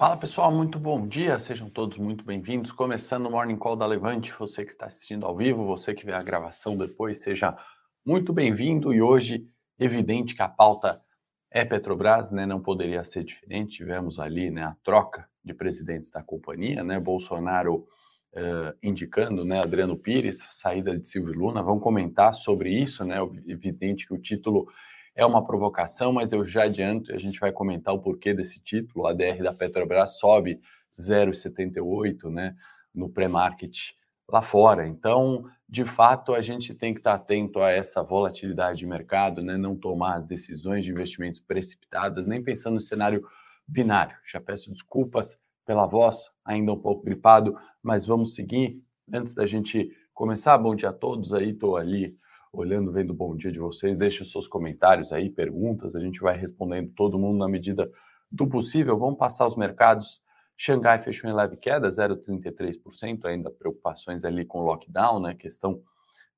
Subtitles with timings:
[0.00, 2.72] Fala pessoal, muito bom dia, sejam todos muito bem-vindos.
[2.72, 6.14] Começando o Morning Call da Levante, você que está assistindo ao vivo, você que vê
[6.14, 7.54] a gravação depois, seja
[8.02, 8.94] muito bem-vindo.
[8.94, 9.46] E hoje,
[9.78, 11.02] evidente que a pauta
[11.50, 12.46] é Petrobras, né?
[12.46, 13.76] Não poderia ser diferente.
[13.76, 16.98] Tivemos ali né, a troca de presidentes da companhia, né?
[16.98, 17.86] Bolsonaro
[18.32, 19.58] uh, indicando, né?
[19.58, 21.62] Adriano Pires, saída de Silvio Luna.
[21.62, 23.18] Vamos comentar sobre isso, né?
[23.46, 24.66] Evidente que o título
[25.14, 29.06] é uma provocação, mas eu já adianto, a gente vai comentar o porquê desse título.
[29.06, 30.60] A DR da Petrobras sobe
[30.98, 32.56] 0,78 né,
[32.94, 33.94] no pré-market
[34.28, 34.86] lá fora.
[34.86, 39.56] Então, de fato, a gente tem que estar atento a essa volatilidade de mercado, né,
[39.56, 43.26] não tomar decisões de investimentos precipitadas, nem pensando no cenário
[43.66, 44.16] binário.
[44.24, 48.82] Já peço desculpas pela voz, ainda um pouco gripado, mas vamos seguir.
[49.12, 52.16] Antes da gente começar, bom dia a todos aí, estou ali
[52.52, 53.96] olhando, vendo o bom dia de vocês.
[53.96, 57.90] Deixe seus comentários aí, perguntas, a gente vai respondendo todo mundo na medida
[58.30, 58.98] do possível.
[58.98, 60.22] Vamos passar os mercados.
[60.56, 65.34] Xangai fechou em leve queda, 0,33%, ainda preocupações ali com lockdown, né?
[65.34, 65.80] Questão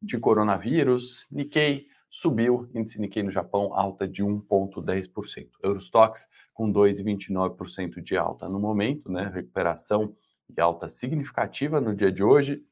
[0.01, 1.27] de coronavírus.
[1.31, 5.49] Nikkei subiu, índice Nikkei no Japão alta de 1,10%.
[5.63, 9.31] Eurostox com 2,29% de alta no momento, né?
[9.33, 10.15] Recuperação
[10.57, 12.63] e alta significativa no dia de hoje.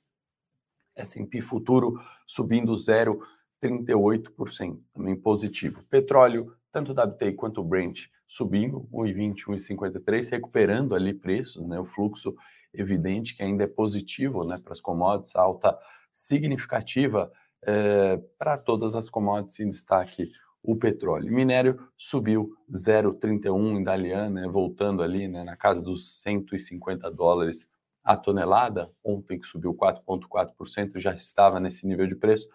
[0.97, 5.83] S&P futuro subindo 0,38%, também positivo.
[5.91, 11.81] Petróleo, tanto o WTI quanto o Brent subindo 1,20, 1,53, recuperando ali preços, né?
[11.81, 12.35] O fluxo
[12.73, 15.77] evidente que ainda é positivo, né, para as commodities, alta
[16.13, 17.31] significativa
[17.63, 20.31] é, para todas as commodities em destaque
[20.63, 21.33] o petróleo.
[21.33, 27.69] Minério subiu 0,31 em Dalian, né, voltando ali né, na casa dos 150 dólares
[28.11, 32.49] a tonelada, ontem que subiu 4,4%, já estava nesse nível de preço.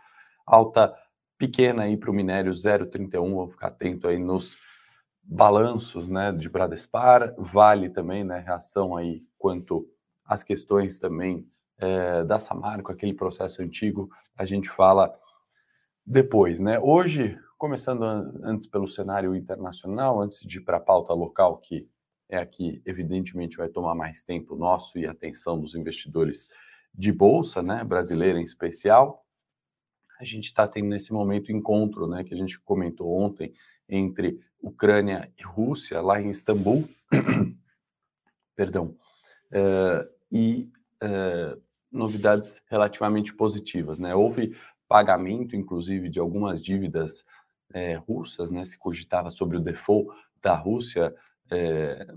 [0.46, 0.94] Alta
[1.38, 4.58] pequena aí para o minério 0,31, vou ficar atento aí nos
[5.24, 9.88] balanços né, de Bradespar, vale também né, reação aí quanto
[10.26, 11.48] às questões também
[11.78, 15.18] é, da Samarco, aquele processo antigo, a gente fala
[16.06, 16.60] depois.
[16.60, 16.78] Né?
[16.82, 18.04] Hoje, começando
[18.44, 21.88] antes pelo cenário internacional, antes de ir para a pauta local, que
[22.30, 26.48] é aqui, evidentemente, vai tomar mais tempo nosso e atenção dos investidores
[26.94, 29.26] de bolsa, né, brasileira em especial.
[30.20, 33.54] A gente está tendo nesse momento encontro, né, que a gente comentou ontem
[33.88, 36.90] entre Ucrânia e Rússia lá em Istambul,
[38.56, 38.96] perdão,
[39.52, 40.72] uh, e
[41.04, 44.16] uh, novidades relativamente positivas, né?
[44.16, 47.26] Houve pagamento, inclusive, de algumas dívidas
[47.72, 48.66] uh, russas, né?
[48.66, 50.10] Se cogitava sobre o default
[50.42, 51.14] da Rússia
[51.52, 52.08] é,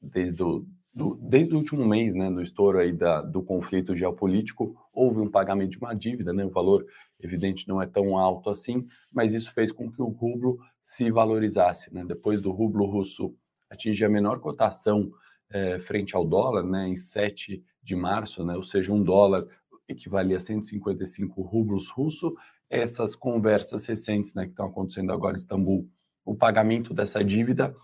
[0.00, 4.76] desde, o, do, desde o último mês, né, do estouro aí da, do conflito geopolítico,
[4.92, 6.86] houve um pagamento de uma dívida, né, o valor,
[7.20, 11.92] evidente, não é tão alto assim, mas isso fez com que o rublo se valorizasse.
[11.92, 12.04] Né?
[12.04, 13.34] Depois do rublo russo
[13.70, 15.10] atingir a menor cotação
[15.50, 19.46] é, frente ao dólar, né, em 7 de março, né, ou seja, um dólar
[19.88, 22.34] equivalia a 155 rublos russo,
[22.68, 25.88] essas conversas recentes né, que estão acontecendo agora em Istambul,
[26.24, 27.74] o pagamento dessa dívida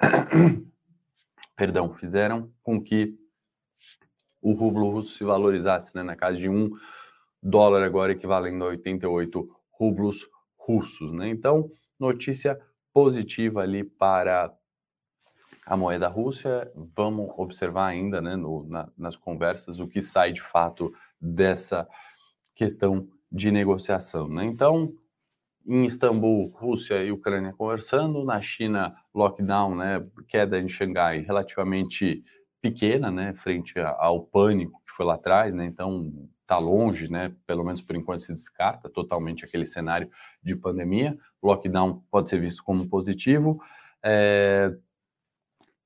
[1.56, 3.14] perdão, fizeram com que
[4.40, 6.70] o rublo russo se valorizasse né, na casa de um
[7.42, 11.12] dólar agora equivalendo a 88 rublos russos.
[11.12, 11.28] Né?
[11.28, 12.60] Então, notícia
[12.92, 14.52] positiva ali para
[15.66, 16.70] a moeda Rússia.
[16.96, 21.86] Vamos observar ainda né, no, na, nas conversas o que sai de fato dessa
[22.54, 24.28] questão de negociação.
[24.28, 24.44] Né?
[24.44, 24.92] Então,
[25.68, 32.24] em Istambul, Rússia e Ucrânia conversando, na China, lockdown, né, queda em Xangai relativamente
[32.60, 37.62] pequena, né, frente ao pânico que foi lá atrás, né, então está longe, né, pelo
[37.62, 40.10] menos por enquanto se descarta totalmente aquele cenário
[40.42, 41.18] de pandemia.
[41.42, 43.62] lockdown pode ser visto como positivo.
[44.02, 44.74] É...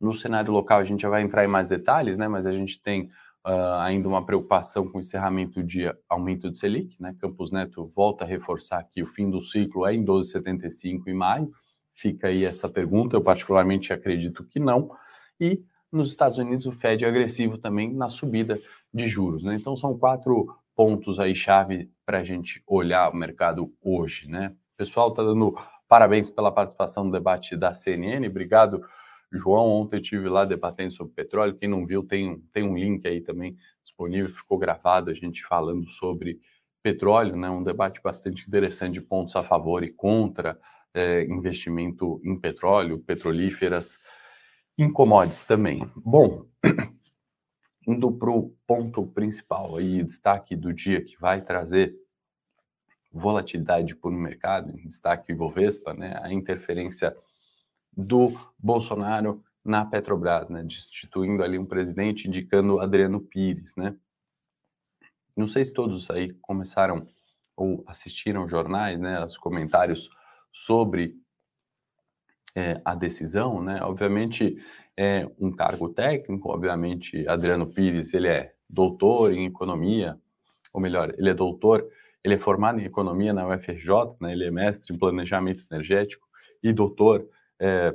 [0.00, 2.80] No cenário local a gente já vai entrar em mais detalhes, né, mas a gente
[2.80, 3.10] tem
[3.46, 7.14] uh, ainda uma preocupação com o encerramento de aumento de Selic, né?
[7.20, 11.52] Campos Neto volta a reforçar que o fim do ciclo é em 12,75 em maio.
[11.94, 14.90] Fica aí essa pergunta, eu particularmente acredito que não.
[15.38, 18.58] E nos Estados Unidos o Fed é agressivo também na subida
[18.92, 19.54] de juros, né?
[19.54, 24.54] Então são quatro pontos aí chave para a gente olhar o mercado hoje, né?
[24.74, 25.54] O pessoal está dando
[25.86, 28.82] parabéns pela participação no debate da CNN, obrigado
[29.32, 31.56] João, ontem eu estive lá debatendo sobre petróleo.
[31.56, 35.88] Quem não viu, tem, tem um link aí também disponível, ficou gravado a gente falando
[35.88, 36.38] sobre
[36.82, 37.48] petróleo, né?
[37.48, 40.58] Um debate bastante interessante de pontos a favor e contra
[40.92, 43.98] é, investimento em petróleo, petrolíferas,
[44.76, 45.88] em commodities também.
[45.96, 46.46] Bom,
[47.86, 51.94] indo para o ponto principal aí, destaque do dia que vai trazer
[53.12, 56.18] volatilidade por mercado, destaque Ibovespa, né?
[56.22, 57.14] A interferência
[57.96, 63.96] do Bolsonaro na Petrobras, né, destituindo ali um presidente, indicando Adriano Pires, né.
[65.36, 67.06] Não sei se todos aí começaram
[67.56, 70.10] ou assistiram jornais, né, os comentários
[70.52, 71.16] sobre
[72.54, 73.80] é, a decisão, né?
[73.82, 74.56] Obviamente
[74.96, 80.18] é um cargo técnico, obviamente Adriano Pires ele é doutor em economia,
[80.72, 81.86] ou melhor, ele é doutor,
[82.22, 84.32] ele é formado em economia na UFRJ, né?
[84.32, 86.26] Ele é mestre em planejamento energético
[86.62, 87.26] e doutor
[87.62, 87.94] é,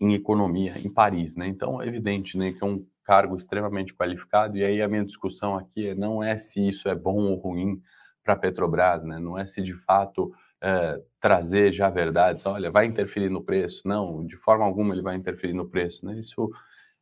[0.00, 1.46] em economia em Paris, né?
[1.46, 5.56] Então é evidente, né, que é um cargo extremamente qualificado e aí a minha discussão
[5.56, 7.80] aqui é, não é se isso é bom ou ruim
[8.24, 9.18] para a Petrobras, né?
[9.18, 13.86] Não é se de fato é, trazer já verdades, olha, vai interferir no preço.
[13.86, 16.18] Não, de forma alguma ele vai interferir no preço, né?
[16.18, 16.50] Isso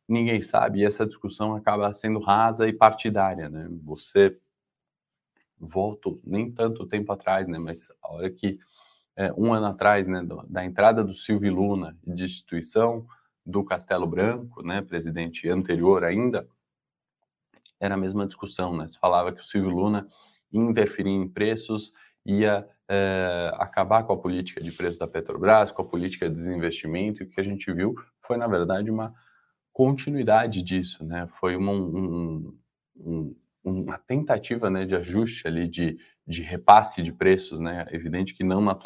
[0.07, 3.67] ninguém sabe e essa discussão acaba sendo rasa e partidária, né?
[3.83, 4.37] Você
[5.59, 7.57] volto nem tanto tempo atrás, né?
[7.57, 8.59] Mas a hora que
[9.15, 13.05] é, um ano atrás, né, da entrada do Silvio Luna de destituição
[13.45, 16.47] do Castelo Branco, né, presidente anterior ainda,
[17.79, 18.87] era a mesma discussão, né?
[18.87, 20.07] Se falava que o Silvio Luna
[20.53, 21.91] interferir em preços,
[22.23, 27.23] ia é, acabar com a política de preço da Petrobras, com a política de desinvestimento,
[27.23, 29.13] e o que a gente viu foi, na verdade, uma
[29.73, 31.27] continuidade disso, né?
[31.39, 32.55] Foi uma, um,
[32.97, 37.87] um, uma tentativa né, de ajuste ali, de, de repasse de preços, né?
[37.91, 38.77] Evidente que não na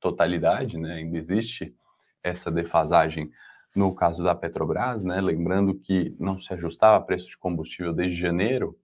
[0.00, 0.94] totalidade, né?
[0.94, 1.74] Ainda existe
[2.22, 3.30] essa defasagem
[3.74, 5.20] no caso da Petrobras, né?
[5.20, 8.78] Lembrando que não se ajustava preço de combustível desde janeiro,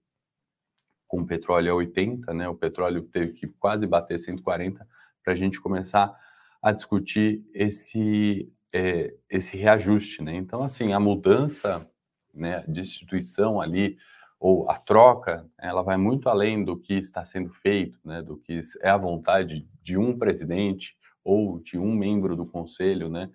[1.07, 2.47] com o petróleo a 80, né?
[2.47, 4.87] O petróleo teve que quase bater 140
[5.23, 6.15] para a gente começar
[6.61, 10.35] a discutir esse é, esse reajuste, né?
[10.35, 11.89] Então, assim, a mudança,
[12.33, 13.97] né, de instituição ali
[14.39, 18.21] ou a troca, ela vai muito além do que está sendo feito, né?
[18.21, 23.29] Do que é a vontade de um presidente ou de um membro do conselho, né?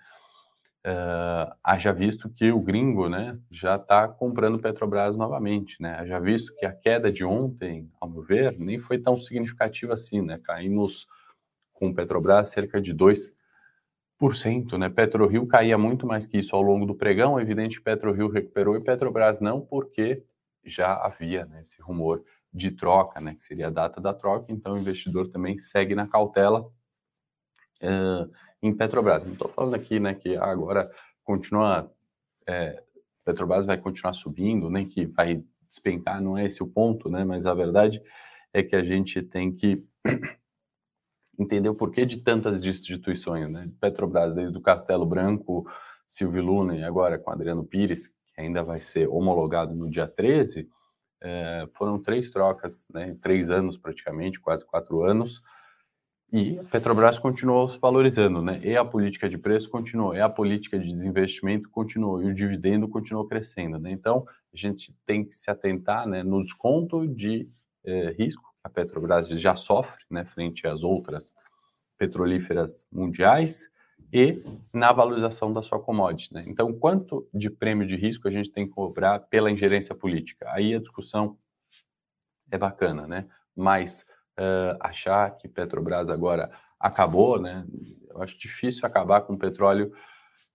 [0.87, 5.77] Uh, haja visto que o gringo né, já está comprando Petrobras novamente.
[5.81, 5.95] Né?
[5.95, 10.23] Haja visto que a queda de ontem, ao meu ver, nem foi tão significativa assim.
[10.23, 10.41] Né?
[10.43, 11.07] Caímos
[11.75, 13.35] com Petrobras cerca de 2%.
[14.79, 14.89] Né?
[14.89, 17.39] PetroRio caía muito mais que isso ao longo do pregão.
[17.39, 20.25] É evidente PetroRio recuperou e Petrobras não, porque
[20.65, 24.53] já havia né, esse rumor de troca, né, que seria a data da troca.
[24.53, 26.71] Então o investidor também segue na cautela.
[27.83, 28.31] Uh,
[28.63, 29.25] em Petrobras.
[29.25, 30.91] Não estou falando aqui né, que agora
[31.25, 31.91] continua,
[32.47, 32.83] é,
[33.25, 37.25] Petrobras vai continuar subindo, nem que vai despencar, não é esse o ponto, né?
[37.25, 38.03] Mas a verdade
[38.53, 39.85] é que a gente tem que
[41.39, 43.71] entender o porquê de tantas destituições, né?
[43.81, 45.71] Petrobras, desde o Castelo Branco,
[46.09, 50.69] Silvio Luna e agora com Adriano Pires, ainda vai ser homologado no dia 13,
[51.23, 55.43] é, foram três trocas, né, três anos praticamente, quase quatro anos,
[56.33, 58.61] e a Petrobras continuou se valorizando, né?
[58.63, 62.89] E a política de preço continuou, e a política de desinvestimento continuou, e o dividendo
[62.89, 63.91] continuou crescendo, né?
[63.91, 67.49] Então, a gente tem que se atentar né, no desconto de
[67.85, 71.35] eh, risco que a Petrobras já sofre, né, frente às outras
[71.99, 73.69] petrolíferas mundiais,
[74.13, 74.43] e
[74.73, 76.45] na valorização da sua commodity, né?
[76.47, 80.47] Então, quanto de prêmio de risco a gente tem que cobrar pela ingerência política?
[80.51, 81.37] Aí a discussão
[82.51, 83.27] é bacana, né?
[83.55, 84.05] Mas
[84.39, 87.65] uh, achar que Petrobras agora acabou, né?
[88.09, 89.93] Eu acho difícil acabar com o petróleo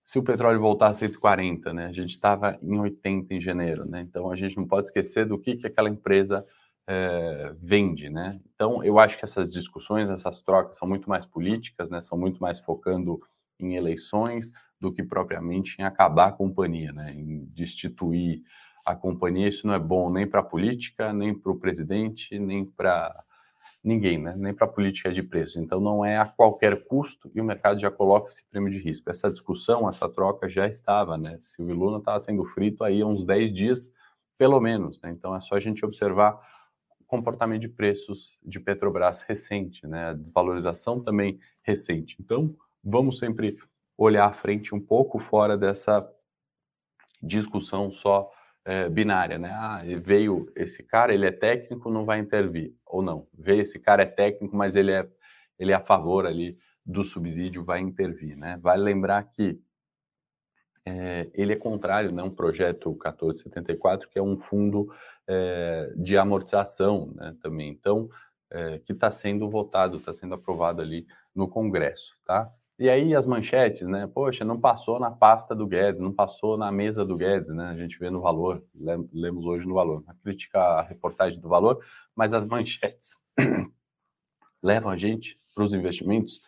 [0.04, 1.88] se o petróleo voltar a 140, né?
[1.88, 4.02] A gente estava em 80 em janeiro, né?
[4.02, 6.46] Então a gente não pode esquecer do que, que aquela empresa
[6.88, 8.40] é, vende, né?
[8.54, 12.02] Então eu acho que essas discussões, essas trocas são muito mais políticas, né?
[12.02, 13.20] São muito mais focando
[13.60, 17.14] em eleições do que propriamente em acabar a companhia, né?
[17.14, 18.44] Em destituir
[18.86, 19.48] a companhia.
[19.48, 23.24] Isso não é bom nem para a política, nem para o presidente, nem para
[23.84, 24.36] ninguém, né?
[24.38, 25.60] nem para a política de preço.
[25.60, 29.10] Então, não é a qualquer custo e o mercado já coloca esse prêmio de risco.
[29.10, 31.38] Essa discussão, essa troca já estava, né?
[31.42, 33.92] Silvio Luna estava sendo frito aí há uns 10 dias,
[34.38, 35.00] pelo menos.
[35.02, 35.12] Né?
[35.12, 36.40] Então, é só a gente observar
[37.08, 40.10] comportamento de preços de Petrobras recente, né?
[40.10, 42.16] a desvalorização também recente.
[42.20, 42.56] Então,
[42.86, 43.58] vamos sempre
[43.98, 46.08] olhar à frente um pouco fora dessa
[47.22, 48.32] discussão só
[48.64, 49.50] é, binária, né?
[49.52, 53.28] Ah, veio esse cara, ele é técnico, não vai intervir, ou não.
[53.34, 55.08] Veio esse cara é técnico, mas ele é
[55.58, 58.58] ele é a favor ali do subsídio, vai intervir, né?
[58.62, 59.58] Vale lembrar que
[60.86, 62.22] é, ele é contrário, né?
[62.22, 64.94] Um projeto 1474 que é um fundo
[65.28, 67.36] é, de amortização, né?
[67.42, 68.10] Também, então
[68.86, 72.50] que está sendo votado, está sendo aprovado ali no Congresso, tá?
[72.78, 74.06] E aí as manchetes, né?
[74.06, 77.70] Poxa, não passou na pasta do Guedes, não passou na mesa do Guedes, né?
[77.70, 78.62] A gente vê no valor,
[79.14, 80.04] lemos hoje no valor.
[80.08, 81.80] A crítica à reportagem do valor,
[82.14, 83.18] mas as manchetes
[84.62, 86.42] levam a gente para os investimentos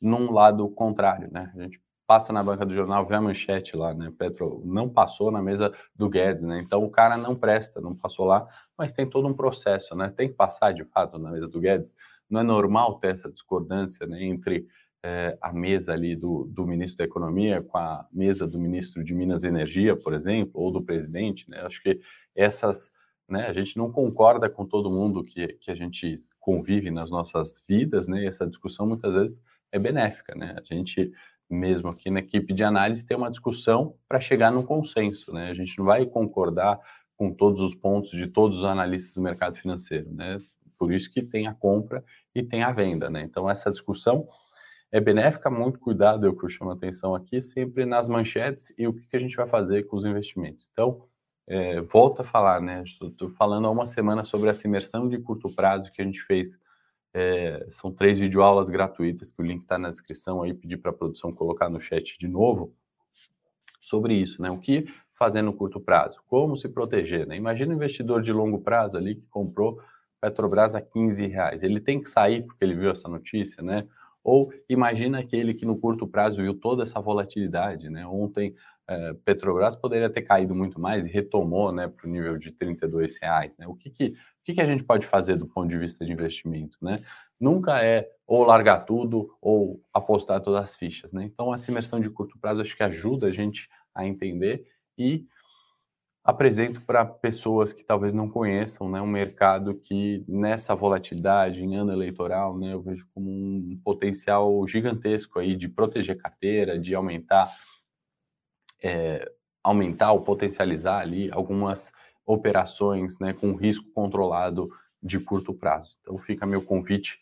[0.00, 1.52] num lado contrário, né?
[1.56, 4.12] A gente passa na banca do jornal, vê a manchete lá, né?
[4.16, 6.60] Petro não passou na mesa do Guedes, né?
[6.60, 8.46] Então o cara não presta, não passou lá,
[8.78, 10.12] mas tem todo um processo, né?
[10.16, 11.92] Tem que passar de fato na mesa do Guedes.
[12.30, 14.68] Não é normal ter essa discordância né, entre
[15.04, 19.14] é, a mesa ali do, do ministro da Economia com a mesa do ministro de
[19.14, 21.60] Minas e Energia, por exemplo, ou do presidente, né?
[21.62, 22.00] Acho que
[22.34, 22.90] essas,
[23.28, 23.46] né?
[23.46, 28.06] A gente não concorda com todo mundo que, que a gente convive nas nossas vidas,
[28.06, 28.22] né?
[28.22, 29.42] E essa discussão muitas vezes
[29.72, 30.56] é benéfica, né?
[30.56, 31.12] A gente
[31.50, 35.50] mesmo aqui na equipe de análise tem uma discussão para chegar num consenso, né?
[35.50, 36.80] A gente não vai concordar
[37.16, 40.40] com todos os pontos de todos os analistas do mercado financeiro, né?
[40.78, 42.04] Por isso que tem a compra
[42.34, 43.22] e tem a venda, né?
[43.22, 44.26] Então essa discussão
[44.92, 49.16] é benéfica, muito cuidado, eu chamo a atenção aqui, sempre nas manchetes e o que,
[49.16, 50.68] a gente vai fazer com os investimentos.
[50.70, 51.02] Então,
[51.46, 52.84] é, volta a falar, né?
[52.84, 56.60] Estou falando há uma semana sobre essa imersão de curto prazo que a gente fez
[57.14, 60.94] é, são três videoaulas gratuitas, que o link está na descrição aí, pedir para a
[60.94, 62.74] produção colocar no chat de novo,
[63.80, 64.50] sobre isso, né?
[64.50, 64.86] O que
[65.18, 66.22] fazer no curto prazo?
[66.26, 67.36] Como se proteger, né?
[67.36, 69.80] Imagina um investidor de longo prazo ali que comprou
[70.20, 71.62] Petrobras a 15 reais.
[71.62, 73.86] Ele tem que sair porque ele viu essa notícia, né?
[74.24, 78.06] Ou imagina aquele que no curto prazo viu toda essa volatilidade, né?
[78.06, 78.54] Ontem
[78.88, 83.16] é, Petrobras poderia ter caído muito mais e retomou, né, para o nível de 32
[83.20, 83.66] reais, né?
[83.66, 86.12] O que que, o que que a gente pode fazer do ponto de vista de
[86.12, 87.02] investimento, né?
[87.40, 91.24] Nunca é ou largar tudo ou apostar todas as fichas, né?
[91.24, 95.26] Então essa imersão de curto prazo acho que ajuda a gente a entender e
[96.24, 101.92] apresento para pessoas que talvez não conheçam, né, um mercado que nessa volatilidade em ano
[101.92, 107.52] eleitoral, né, eu vejo como um potencial gigantesco aí de proteger carteira, de aumentar,
[108.80, 109.30] é,
[109.64, 111.92] aumentar ou potencializar ali algumas
[112.24, 114.70] operações, né, com risco controlado
[115.02, 115.96] de curto prazo.
[116.00, 117.20] Então fica meu convite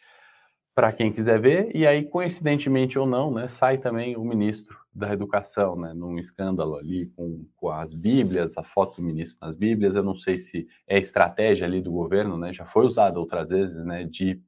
[0.80, 5.12] para quem quiser ver, e aí, coincidentemente ou não, né, sai também o ministro da
[5.12, 9.94] Educação, né, num escândalo ali com, com as Bíblias, a foto do ministro nas Bíblias,
[9.94, 13.84] eu não sei se é estratégia ali do governo, né, já foi usada outras vezes,
[13.84, 14.40] né, de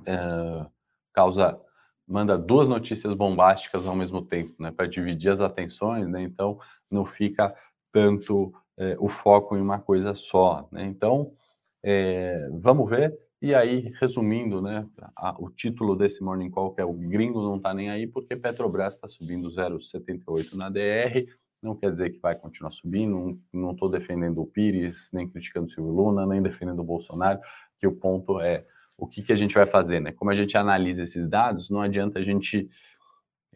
[0.00, 0.66] uh,
[1.12, 1.60] causa,
[2.06, 6.58] manda duas notícias bombásticas ao mesmo tempo, né, para dividir as atenções, né, então
[6.90, 7.54] não fica
[7.92, 8.44] tanto
[8.78, 11.34] uh, o foco em uma coisa só, né, então
[11.84, 16.84] é, vamos ver, e aí, resumindo, né, a, o título desse Morning Call, que é
[16.84, 21.26] o gringo não está nem aí, porque Petrobras está subindo 0,78 na DR,
[21.62, 25.70] não quer dizer que vai continuar subindo, não estou defendendo o Pires, nem criticando o
[25.70, 27.40] Silvio Luna, nem defendendo o Bolsonaro,
[27.78, 28.64] que o ponto é
[28.96, 30.10] o que, que a gente vai fazer, né?
[30.10, 32.68] Como a gente analisa esses dados, não adianta a gente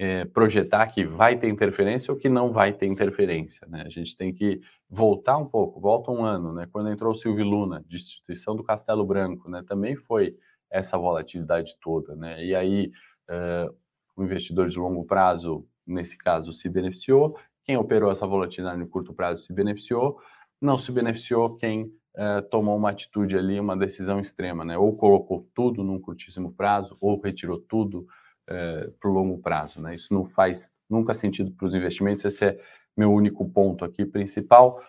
[0.02, 3.64] é, projetar que vai ter interferência ou que não vai ter interferência.
[3.68, 3.85] Né?
[3.87, 6.66] A gente tem que voltar um pouco, volta um ano, né?
[6.73, 9.62] quando entrou o Silvio Luna, destituição do Castelo Branco, né?
[9.64, 10.35] também foi
[10.68, 12.16] essa volatilidade toda.
[12.16, 12.44] Né?
[12.44, 12.90] E aí
[13.30, 13.71] é,
[14.16, 19.14] o investidor de longo prazo, nesse caso, se beneficiou, quem operou essa volatilidade no curto
[19.14, 20.18] prazo se beneficiou,
[20.61, 24.76] não se beneficiou quem é, tomou uma atitude ali, uma decisão extrema, né?
[24.76, 28.04] ou colocou tudo num curtíssimo prazo, ou retirou tudo,
[28.49, 29.80] é, para o longo prazo.
[29.80, 29.94] Né?
[29.94, 32.61] Isso não faz nunca sentido para os investimentos, esse é
[32.96, 34.80] meu único ponto aqui principal.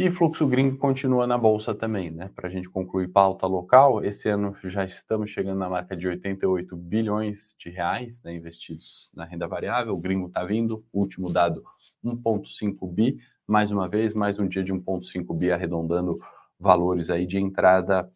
[0.00, 2.30] E fluxo gringo continua na bolsa também, né?
[2.32, 6.76] Para a gente concluir pauta local, esse ano já estamos chegando na marca de 88
[6.76, 9.94] bilhões de reais né, investidos na renda variável.
[9.94, 11.64] O gringo está vindo, último dado
[12.04, 16.20] 1,5 bi, mais uma vez, mais um dia de 1,5 bi arredondando
[16.60, 18.08] valores aí de entrada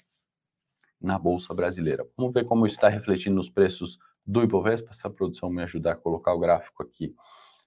[1.00, 2.06] na bolsa brasileira.
[2.16, 5.96] Vamos ver como está refletindo nos preços do Ibovespa, se a produção me ajudar a
[5.96, 7.14] colocar o gráfico aqui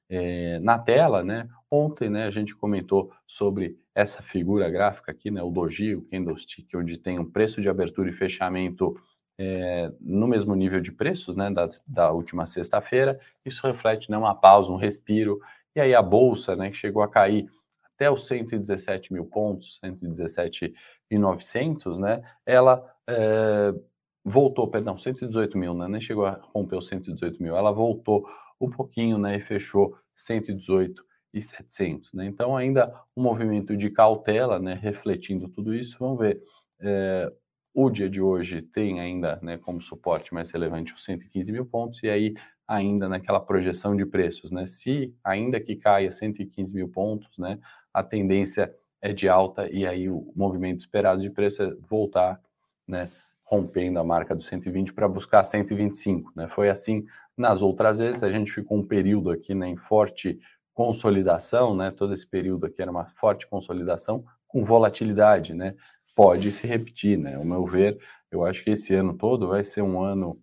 [0.10, 1.48] é, na tela, né?
[1.70, 6.76] Ontem, né, a gente comentou sobre essa figura gráfica aqui, né, o doji, o candlestick,
[6.76, 8.96] onde tem um preço de abertura e fechamento
[9.38, 13.20] é, no mesmo nível de preços, né, da, da última sexta-feira.
[13.44, 15.40] Isso reflete, né, uma pausa, um respiro.
[15.76, 17.50] E aí a bolsa, né, que chegou a cair
[17.96, 23.74] até os 117 mil pontos, 117.900, né, ela é,
[24.26, 25.88] voltou, perdão, 118 mil, né?
[25.88, 27.56] Nem chegou a romper os 118 mil.
[27.56, 28.28] Ela voltou
[28.60, 29.38] um pouquinho, né?
[29.38, 32.26] E fechou 118 e 700, né?
[32.26, 34.74] Então ainda um movimento de cautela, né?
[34.74, 36.42] Refletindo tudo isso, vamos ver.
[36.80, 37.32] É,
[37.74, 39.58] o dia de hoje tem ainda, né?
[39.58, 42.34] Como suporte mais relevante os 115 mil pontos e aí
[42.68, 44.66] ainda naquela projeção de preços, né?
[44.66, 47.60] Se ainda que caia 115 mil pontos, né?
[47.94, 52.42] A tendência é de alta e aí o movimento esperado de preço é voltar,
[52.88, 53.12] né?
[53.46, 56.34] Rompendo a marca dos 120 para buscar 125.
[56.36, 56.48] Né?
[56.50, 57.06] Foi assim
[57.38, 60.40] nas outras vezes, a gente ficou um período aqui né, em forte
[60.74, 61.92] consolidação, né?
[61.92, 65.76] todo esse período aqui era uma forte consolidação com volatilidade, né?
[66.16, 67.36] pode se repetir, né?
[67.36, 68.00] ao meu ver,
[68.32, 70.42] eu acho que esse ano todo vai ser um ano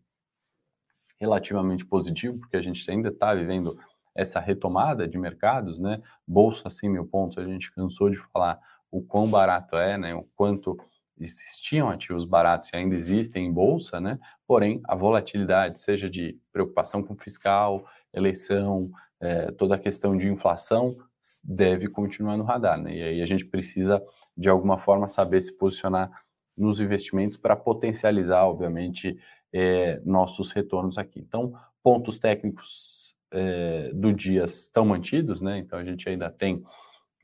[1.18, 3.78] relativamente positivo, porque a gente ainda está vivendo
[4.14, 6.02] essa retomada de mercados, né?
[6.26, 10.14] Bolsa 100 mil pontos, a gente cansou de falar o quão barato é, né?
[10.14, 10.76] O quanto
[11.22, 14.18] existiam ativos baratos e ainda existem em bolsa, né?
[14.46, 20.96] Porém, a volatilidade, seja de preocupação com fiscal, eleição, é, toda a questão de inflação,
[21.42, 22.96] deve continuar no radar, né?
[22.96, 24.02] E aí a gente precisa,
[24.36, 26.10] de alguma forma, saber se posicionar
[26.56, 29.18] nos investimentos para potencializar, obviamente,
[29.52, 31.20] é, nossos retornos aqui.
[31.20, 35.58] Então, pontos técnicos é, do dia estão mantidos, né?
[35.58, 36.62] Então, a gente ainda tem,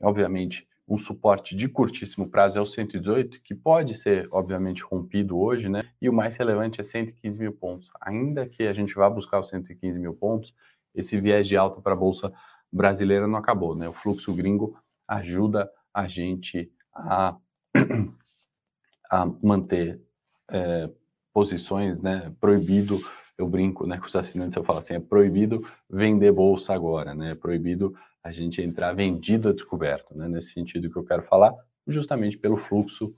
[0.01, 5.69] obviamente, um suporte de curtíssimo prazo é o 118, que pode ser, obviamente, rompido hoje,
[5.69, 5.81] né?
[6.01, 7.91] E o mais relevante é 115 mil pontos.
[8.01, 10.53] Ainda que a gente vá buscar os 115 mil pontos,
[10.95, 12.33] esse viés de alta para a Bolsa
[12.71, 13.87] brasileira não acabou, né?
[13.87, 14.75] O fluxo gringo
[15.07, 17.37] ajuda a gente a,
[19.11, 20.01] a manter
[20.49, 20.89] é,
[21.31, 22.33] posições, né?
[22.41, 22.99] Proibido,
[23.37, 27.31] eu brinco né, com os assinantes, eu falo assim, é proibido vender bolsa agora, né?
[27.31, 30.27] É proibido a gente entrar vendido a descoberto, né?
[30.27, 31.53] Nesse sentido que eu quero falar,
[31.87, 33.13] justamente pelo fluxo,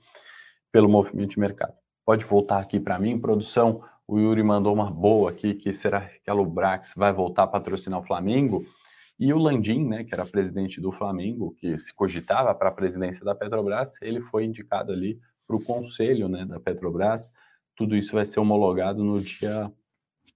[0.70, 1.74] pelo movimento de mercado.
[2.04, 3.84] Pode voltar aqui para mim, produção.
[4.06, 8.00] O Yuri mandou uma boa aqui, que será que a Lubrax vai voltar a patrocinar
[8.00, 8.64] o Flamengo?
[9.18, 13.24] E o Landim, né, que era presidente do Flamengo, que se cogitava para a presidência
[13.24, 17.30] da Petrobras, ele foi indicado ali para o conselho né, da Petrobras.
[17.76, 19.70] Tudo isso vai ser homologado no dia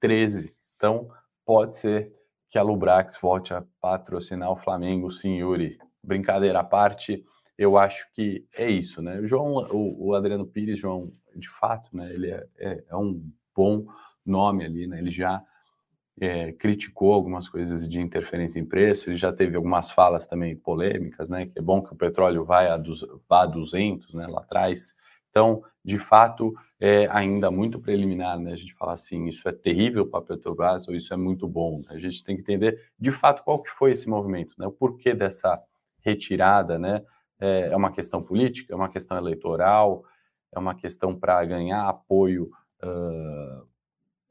[0.01, 0.55] 13.
[0.77, 1.11] Então,
[1.45, 2.13] pode ser
[2.49, 5.79] que a Lubrax volte a patrocinar o Flamengo, sim, Yuri.
[6.03, 7.25] Brincadeira à parte,
[7.59, 9.19] eu acho que é isso, né?
[9.19, 12.13] O João, o, o Adriano Pires, João, de fato, né?
[12.13, 13.23] Ele é, é, é um
[13.55, 13.87] bom
[14.25, 14.99] nome ali, né?
[14.99, 15.43] Ele já
[16.21, 21.29] é, criticou algumas coisas de interferência em preço, ele já teve algumas falas também polêmicas,
[21.29, 21.47] né?
[21.47, 22.81] Que é bom que o petróleo vai a,
[23.29, 24.27] vá a 200, né?
[24.27, 24.95] Lá atrás.
[25.37, 28.55] Então, de fato, é ainda muito preliminar, né?
[28.55, 31.83] A gente fala assim, isso é terrível para a Petrobras ou isso é muito bom.
[31.91, 34.67] A gente tem que entender, de fato, qual que foi esse movimento, né?
[34.67, 35.63] O porquê dessa
[36.01, 37.05] retirada, né?
[37.39, 40.07] É, é uma questão política, é uma questão eleitoral,
[40.51, 42.51] é uma questão para ganhar apoio
[42.83, 43.69] uh,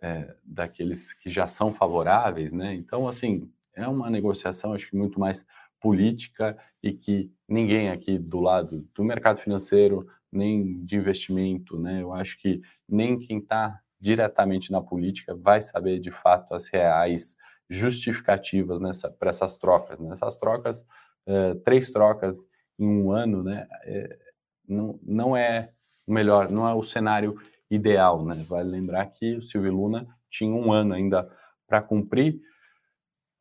[0.02, 2.74] é, daqueles que já são favoráveis, né?
[2.74, 5.46] Então, assim, é uma negociação, acho que muito mais
[5.80, 12.02] política e que ninguém aqui do lado do mercado financeiro, nem de investimento, né?
[12.02, 17.36] Eu acho que nem quem está diretamente na política vai saber de fato as reais
[17.70, 20.00] justificativas nessa para essas trocas.
[20.00, 20.14] Né?
[20.14, 20.86] Essas trocas,
[21.26, 23.68] é, três trocas em um ano, né?
[23.84, 24.20] É,
[24.68, 25.72] não, não é
[26.06, 27.36] o melhor, não é o cenário
[27.70, 28.36] ideal, né?
[28.48, 31.30] Vale lembrar que o Silvio Luna tinha um ano ainda
[31.68, 32.40] para cumprir.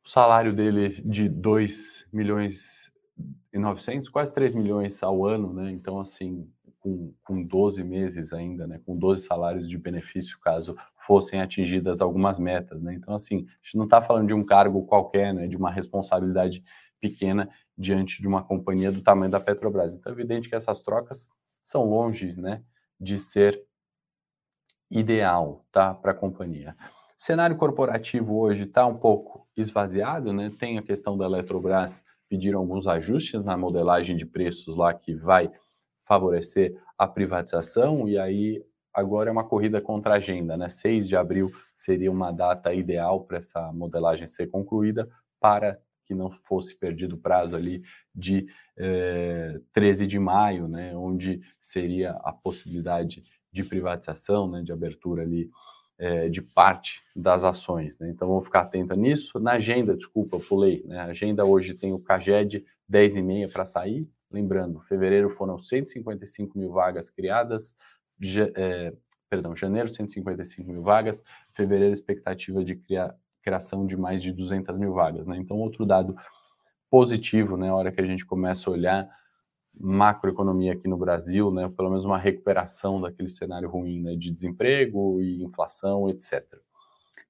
[0.05, 2.93] O salário dele de 2 milhões
[3.53, 5.71] e 900, quase 3 milhões ao ano, né?
[5.71, 6.51] Então, assim,
[6.85, 8.79] com, com 12 meses ainda, né?
[8.85, 12.93] Com 12 salários de benefício, caso fossem atingidas algumas metas, né?
[12.93, 15.47] Então, assim, a gente não está falando de um cargo qualquer, né?
[15.47, 16.63] De uma responsabilidade
[17.01, 19.95] pequena diante de uma companhia do tamanho da Petrobras.
[19.95, 21.27] Então, é evidente que essas trocas
[21.63, 22.63] são longe, né?
[23.01, 23.65] De ser
[24.91, 26.77] ideal tá, para a companhia.
[27.17, 30.53] Cenário corporativo hoje está um pouco esvaziado, né?
[30.59, 35.51] Tem a questão da Eletrobras pediram alguns ajustes na modelagem de preços lá que vai
[36.07, 40.69] favorecer a privatização e aí agora é uma corrida contra a agenda, né?
[40.69, 45.09] 6 de abril seria uma data ideal para essa modelagem ser concluída
[45.41, 47.83] para que não fosse perdido o prazo ali
[48.15, 50.95] de eh, 13 de maio, né?
[50.97, 53.23] Onde seria a possibilidade
[53.55, 55.49] de privatização, né, de abertura ali
[55.97, 57.97] é, de parte das ações.
[57.99, 58.11] Né?
[58.11, 59.39] Então vamos ficar atento nisso.
[59.39, 60.83] Na agenda, desculpa, pulei.
[60.85, 60.99] Né?
[60.99, 64.09] A agenda hoje tem o CAGED 10 e meia para sair.
[64.35, 67.73] Lembrando, fevereiro foram 155 mil vagas criadas,
[68.57, 68.93] é,
[69.31, 71.23] perdão, janeiro 155 mil vagas,
[71.55, 75.25] fevereiro expectativa de criar, criação de mais de 200 mil vagas.
[75.25, 75.37] Né?
[75.37, 76.17] Então outro dado
[76.91, 79.09] positivo, né, a hora que a gente começa a olhar
[79.73, 85.21] macroeconomia aqui no Brasil, né, pelo menos uma recuperação daquele cenário ruim né, de desemprego
[85.21, 86.45] e inflação, etc.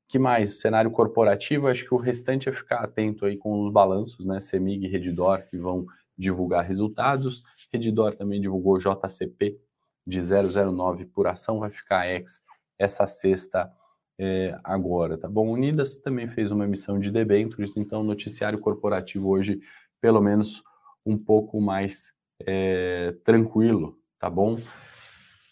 [0.08, 0.58] Que mais?
[0.58, 4.86] Cenário corporativo, acho que o restante é ficar atento aí com os balanços, né, Semig
[4.86, 7.42] e Redditor, que vão divulgar resultados.
[7.72, 9.58] Redditor também divulgou JCP
[10.06, 12.40] de 0,09 por ação, vai ficar ex
[12.78, 13.72] essa sexta
[14.18, 15.50] é, agora, tá bom?
[15.50, 19.60] Unidas também fez uma emissão de debêntures, então noticiário corporativo hoje,
[20.00, 20.62] pelo menos
[21.04, 24.58] um pouco mais é, tranquilo, tá bom?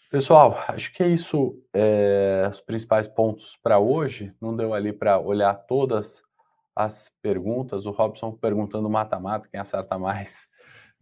[0.09, 4.31] Pessoal, acho que é isso, é, os principais pontos para hoje.
[4.39, 6.21] Não deu ali para olhar todas
[6.75, 7.85] as perguntas.
[7.85, 10.47] O Robson perguntando mata-mata, quem acerta mais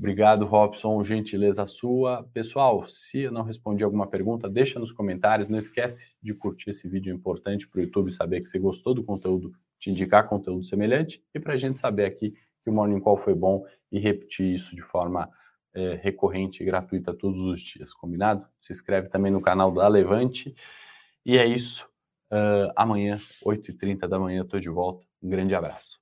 [0.02, 1.04] Obrigado, Robson.
[1.04, 2.28] Gentileza sua.
[2.34, 5.48] Pessoal, se eu não respondi alguma pergunta, deixa nos comentários.
[5.48, 9.04] Não esquece de curtir esse vídeo importante para o YouTube saber que você gostou do
[9.04, 13.16] conteúdo, te indicar conteúdo semelhante e para a gente saber aqui que o Morning Call
[13.16, 15.30] foi bom e repetir isso de forma
[15.72, 18.48] é, recorrente e gratuita todos os dias, combinado?
[18.60, 20.56] Se inscreve também no canal da Levante.
[21.24, 21.88] E é isso.
[22.32, 25.06] Uh, amanhã, 8h30 da manhã, estou de volta.
[25.22, 26.02] Um grande abraço.